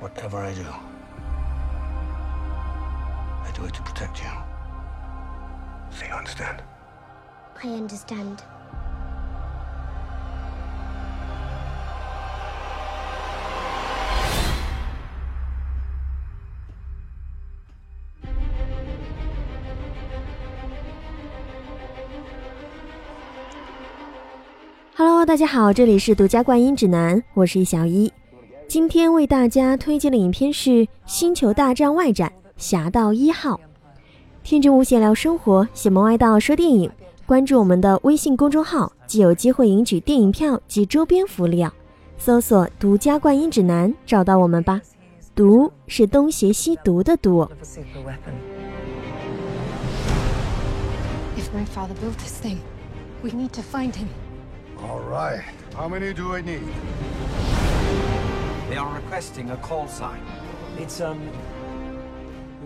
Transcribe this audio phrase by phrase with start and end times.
[0.00, 0.66] Whatever I do,
[3.44, 4.30] I do it to protect you.
[5.90, 6.62] So you understand?
[7.62, 8.42] I understand.
[24.96, 28.12] Hello，大家好，这里是独家观音指南，我是小一。
[28.68, 30.70] 今天为大家推荐的影片是
[31.06, 33.54] 《星球大战外展：侠盗一号》。
[34.42, 36.90] 天真无邪聊生活，邪门歪道说电影。
[37.26, 41.72] 关注我们的微信公众号，即有机会赢取电影票及周边福利哦。
[42.18, 44.80] 搜索“独家观音指南”，找到我们吧。
[45.34, 47.48] 毒是东邪西毒的毒。
[58.68, 60.18] They are requesting a call sign.
[60.76, 61.18] It's um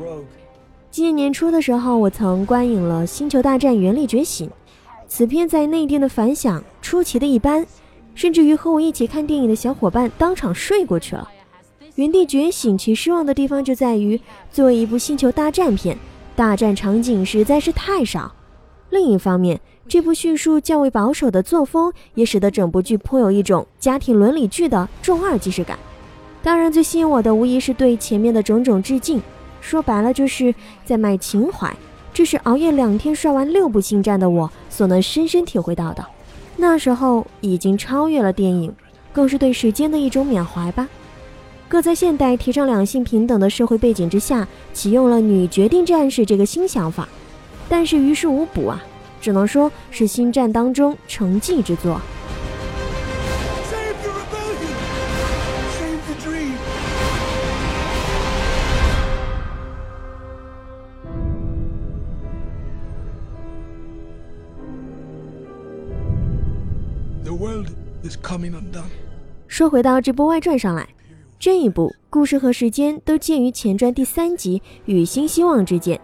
[0.00, 0.24] rogue.
[0.90, 4.48] 今年年初的时候，我曾观影了《星球大战：原力觉醒》，
[5.06, 7.66] 此片在内地的反响出奇的一般，
[8.14, 11.28] 甚至于和我一起看电影的小伙伴当场睡过去了。
[11.96, 14.18] 《原地觉醒》其失望的地方就在于，
[14.50, 15.98] 作为一部星球大战片，
[16.34, 18.34] 大战场景实在是太少。
[18.88, 25.78] 另一方面，这部叙述较为保守的作风，也使得整部剧颇有一种家庭伦理剧的重二即视感。
[26.42, 29.20] 当然，最吸引我的无疑是对前面的种种致敬。
[29.60, 31.74] 说白了，就是在卖情怀。
[32.12, 36.04] 这是熬夜两天刷完六部星战的我所能深深体会到的。
[36.56, 38.74] 那时候已经超越了电影，
[39.12, 40.88] 更是对时间的一种缅怀吧。
[41.68, 47.08] 各在现代提倡两性平等的社会背景之下，启用了女决定战士这个新想法，
[47.68, 48.82] 但是于事无补啊，
[49.20, 52.00] 只能说是星战当中成绩之作。
[67.40, 67.68] World
[68.02, 68.84] is coming undone
[69.48, 70.86] 说回到这部外传上来，
[71.38, 75.98] 这一部故事和时间都介于前传第三集与新希望之间，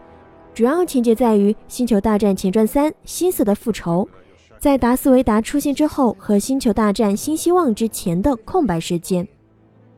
[0.54, 4.08] 主要情节在于《星球大战前传三：希斯的复仇》，
[4.58, 9.28] 在达斯维达出现之后和《星球大战新希望》之前的空白时间。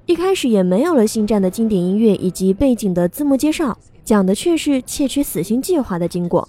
[0.07, 6.47] 一开始也没有了星战的经典音乐以及背景的字幕介绍，讲的却是窃取死星计划的经过，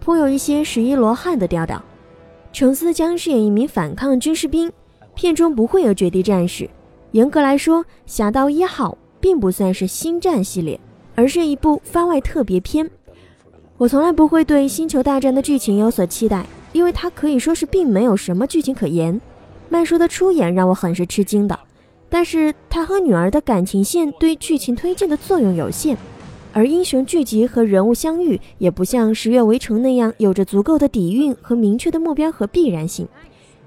[0.00, 1.82] 颇有一些十一罗汉的调调。
[2.52, 4.72] 琼斯将饰演一名反抗军士兵。
[5.14, 6.70] 片中不会有绝地战士，
[7.10, 10.78] 严格来说，《侠盗一号》并不算是星战系列，
[11.16, 12.88] 而是一部番外特别篇。
[13.76, 19.20] 我从来不会对《星球大战》的剧情有所期待，因为它可以说是并没有什么剧情可言。
[19.68, 21.58] 麦叔的出演让我很是吃惊的，
[22.08, 25.96] 但是他和女儿的感情线对剧情推进的作用有限，
[26.54, 33.06] 而英雄聚集和人物相遇也不像《十月围城》那样有着足够的底蕴和明确的目标和必然性。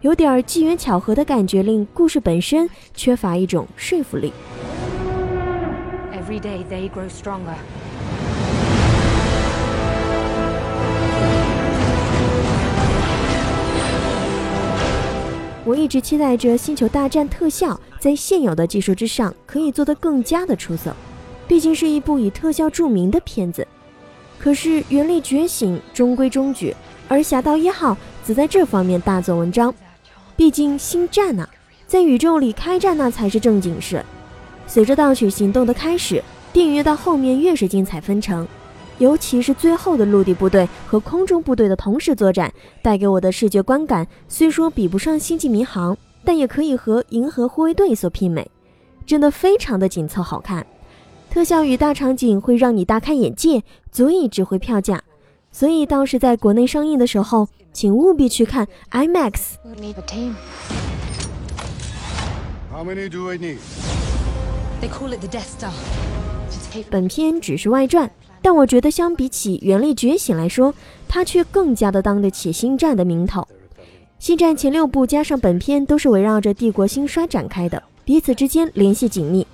[0.01, 4.33] 有点机缘巧合的感觉，令故事本身缺乏一种说服力。
[6.11, 7.55] Every day they grow stronger.
[15.63, 20.93] 我一直期待着《星球大战》特效在现有的技术之上可以做得更加的出色，
[21.51, 23.67] 毕竟是一部以特效著名的片子。
[24.39, 26.73] 可是《原力觉醒》中规中矩，
[27.09, 27.91] 而《侠盗一号》
[28.23, 29.75] 则在这方面大做文章。
[30.37, 31.45] 毕竟星战呐、
[31.85, 34.01] 在宇宙里开战那才是正经事。
[34.65, 36.23] 随着盗取行动的开始，
[36.53, 38.47] 电影越到后面越是精彩纷呈，
[38.97, 42.49] 尤其是最后的陆地部队和空中部队的同时作战，
[42.81, 48.49] 带给我的视觉观感虽说比不上《星际迷航》，但也可以和《银河护卫队》所媲美，
[49.05, 50.65] 真的非常的紧凑好看。
[51.31, 55.01] 特效与大场景会让你大开眼界，足以值回票价。
[55.49, 59.53] 所以，到时在国内上映的时候，请务必去看 IMAX。
[62.69, 63.59] How many do I need?
[64.81, 65.71] They call it the Death Star.
[66.89, 68.11] 本片只是外传，
[68.41, 70.73] 但我觉得相比起《原力觉醒》来说，
[71.07, 73.41] 它却更加的当得起《星战》的名头。
[74.19, 79.43] 《星战》前六部加上本片都是围绕着帝国兴衰展开的，彼此之间联系紧密。《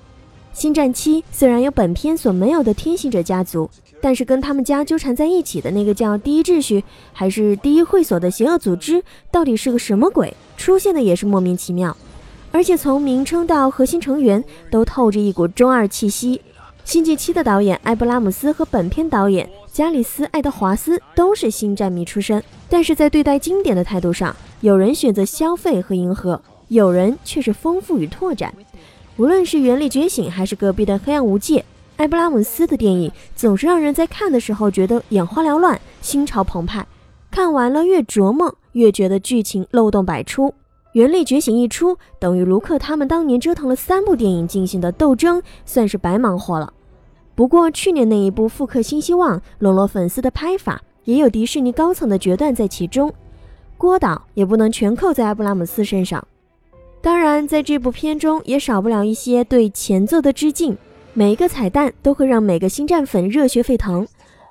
[0.57, 3.69] 星战七》虽然有本片所没有的天行者家族，
[4.01, 6.83] 但是跟他们家纠缠在一起的那个叫第一秩序
[7.13, 10.36] 还是第一会所的邪恶组织，到底是个什么鬼？
[10.57, 11.95] 出现的也是莫名其妙，
[12.51, 16.38] 而且从名称到核心成员都透着一股中二气息。
[16.83, 28.51] 《星际七》的导演埃布拉姆斯和本片导演加里斯·爱德华斯都是星战迷出身，但是在对待经典的态度上，有人选择消费和迎合，有人却是丰富与拓展。
[29.18, 31.60] 无论是《原力觉醒》还是隔壁的《黑暗无界》，
[31.98, 36.86] 埃布拉姆斯的电影总是让人在看的时候觉得眼花缭乱、心潮澎湃。
[37.31, 40.50] 看完了越琢磨，越觉得剧情漏洞百出。
[40.92, 46.72] 《原力觉醒》一出，等于卢克他们当年折腾了三部电影进行的斗争，算是白忙活了。
[47.34, 53.12] 不过去年那一部复刻《新希望》，笼络粉丝的拍法，也有迪士尼高层的决断在其中。
[53.80, 56.24] 郭导也不能全扣在阿布拉姆斯身上。
[57.07, 60.77] 当然，在这部片中也少不了一些对前作的致敬，
[61.13, 64.06] 每一个彩蛋都会让每个星战粉热血沸腾。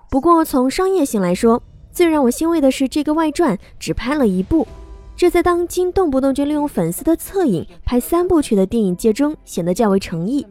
[0.09, 1.63] 不过从商业性来说，
[1.93, 4.67] 最让我欣慰的是这个外传只拍了一部，
[5.15, 10.47] 这在当今动不动就利用粉丝的侧影拍三部曲的电影界中显得较为诚意，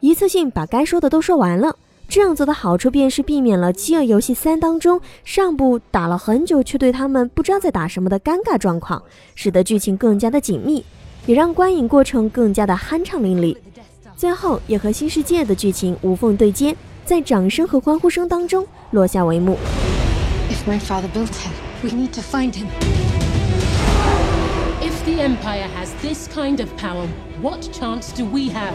[0.00, 1.76] 一次性把该说的都说完了。
[2.08, 9.02] 这样做的好处便是避免了《饥饿游戏三》当中上部打了很久却对他们不知道在打什么的尴尬状况，
[9.34, 10.82] 使得剧情更加的紧密，
[11.30, 13.56] 也让观影过程更加的酣畅淋漓。
[14.16, 16.74] 最后也和新世界的剧情无缝对接，
[17.04, 19.56] 在掌声和欢呼声当中落下帷幕。
[20.50, 22.66] If my father built it, we need to find him.
[24.82, 27.06] If the Empire has this kind of power,
[27.40, 28.74] what chance do we have?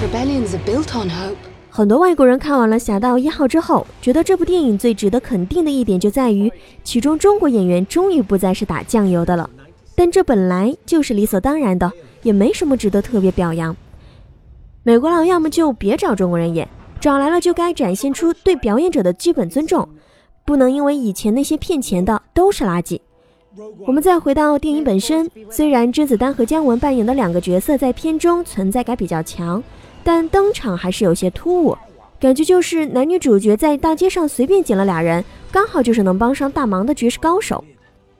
[0.00, 1.34] Rebellions are built on hope.
[1.68, 6.52] 很多外国人看完了《侠盗一号》之后，觉得这部电影最值得肯定的一点就在于，
[6.84, 9.50] 其中中国演员终于不再是打酱油的了。
[9.94, 11.90] 但这本来就是理所当然的，
[12.22, 13.76] 也没什么值得特别表扬。
[14.82, 16.68] 美国佬要么就别找中国人演，
[17.00, 19.88] 找来了就该展现出对表演者的基本尊重，
[20.44, 23.00] 不能因为以前那些骗钱的都是垃圾。
[23.86, 29.62] 我们再回到电影本身，虽然甄子丹和姜文扮演的两个角色在片中存在感比较强。
[30.04, 31.78] 但登场还是有些突兀，
[32.18, 37.62] 感觉就是男女主角在大街上随便捡了俩人，刚好就是能帮上大忙的绝世高手。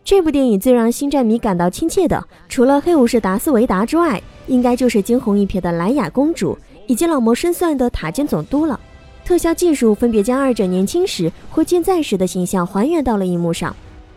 [0.05, 6.59] 这部电影最让星战迷感到亲切的，除了黑武士达斯维达之外，应该就是惊鸿一瞥的莱雅公主
[6.89, 8.79] 以及老谋深算的塔尖总督了。
[9.25, 13.75] 特效技术分别将二者年轻时或健在时的形象还原到了荧幕上。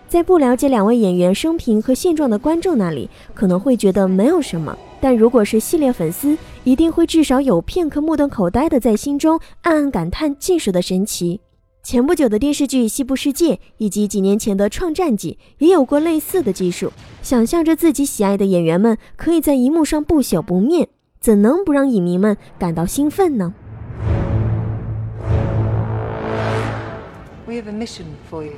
[0.10, 4.76] 在不了解两位演员生平和现状的观众那里，可能会觉得没有什么。
[5.00, 11.42] 但如果是系列粉丝，一定会至少有片刻目瞪口呆的在心中暗暗感叹技术的神奇。
[11.86, 16.92] 前不久的电视剧《西部世界》以及几年前的《创战记》也有过类似的技术。
[17.22, 20.90] 想象着自己喜爱的演员们可以在荧幕上不朽不灭，
[21.20, 23.54] 怎能不让影迷们感到兴奋呢
[27.46, 28.54] ？We have a mission for you.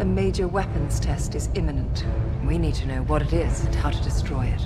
[0.00, 2.04] A major weapons test is imminent.
[2.46, 4.60] We need to know what it is and how to destroy it.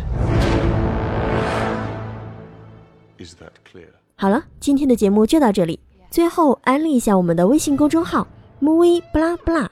[3.25, 3.91] Is that clear?
[4.17, 5.79] 好了，今天的节目就到这里。
[6.11, 8.27] 最后安利一下我们的微信公众号
[8.63, 9.71] “movie 不拉不拉”，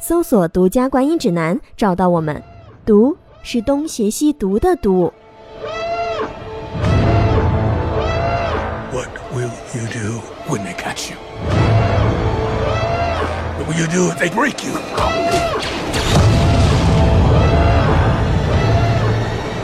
[0.00, 2.42] 搜索“独家观影指南”找到我们。
[2.84, 5.12] 读是东邪西毒的读。
[8.92, 11.16] What will you do when they catch you?
[13.56, 14.72] What will you do if they break you?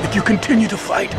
[0.04, 1.10] If you continue to fight,